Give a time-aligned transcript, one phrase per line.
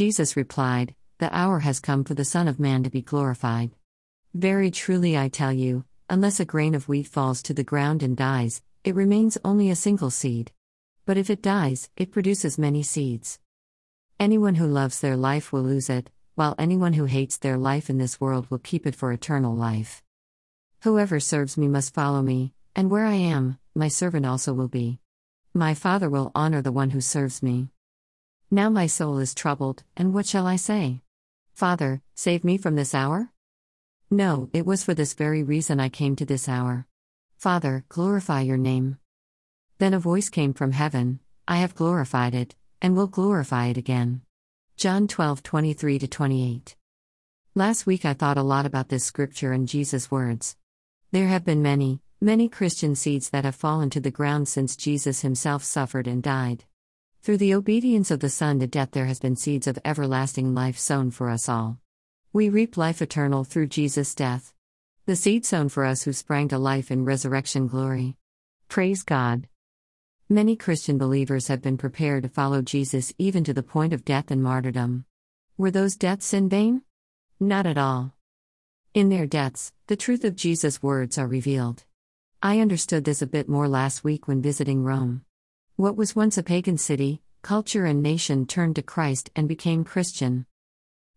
[0.00, 3.72] Jesus replied, The hour has come for the Son of Man to be glorified.
[4.32, 8.16] Very truly I tell you, unless a grain of wheat falls to the ground and
[8.16, 10.52] dies, it remains only a single seed.
[11.04, 13.40] But if it dies, it produces many seeds.
[14.18, 17.98] Anyone who loves their life will lose it, while anyone who hates their life in
[17.98, 20.02] this world will keep it for eternal life.
[20.80, 24.98] Whoever serves me must follow me, and where I am, my servant also will be.
[25.52, 27.68] My Father will honor the one who serves me.
[28.52, 31.02] Now my soul is troubled, and what shall I say?
[31.54, 33.30] Father, save me from this hour?
[34.10, 36.86] No, it was for this very reason I came to this hour.
[37.36, 38.98] Father, glorify your name.
[39.78, 44.22] Then a voice came from heaven I have glorified it, and will glorify it again.
[44.76, 46.76] John 12 23 28.
[47.54, 50.56] Last week I thought a lot about this scripture and Jesus' words.
[51.10, 55.22] There have been many, many Christian seeds that have fallen to the ground since Jesus
[55.22, 56.64] himself suffered and died.
[57.22, 60.78] Through the obedience of the Son to death, there has been seeds of everlasting life
[60.78, 61.78] sown for us all.
[62.32, 64.54] We reap life eternal through Jesus' death.
[65.04, 68.16] The seed sown for us who sprang to life in resurrection glory.
[68.68, 69.48] Praise God.
[70.30, 74.30] Many Christian believers have been prepared to follow Jesus even to the point of death
[74.30, 75.04] and martyrdom.
[75.58, 76.82] Were those deaths in vain?
[77.38, 78.14] Not at all.
[78.94, 81.84] In their deaths, the truth of Jesus' words are revealed.
[82.42, 85.26] I understood this a bit more last week when visiting Rome.
[85.80, 90.44] What was once a pagan city, culture, and nation turned to Christ and became Christian.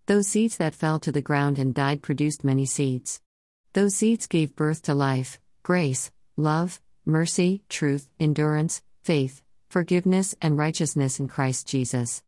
[0.05, 3.19] Those seeds that fell to the ground and died produced many seeds.
[3.73, 11.19] Those seeds gave birth to life, grace, love, mercy, truth, endurance, faith, forgiveness, and righteousness
[11.19, 12.21] in Christ Jesus.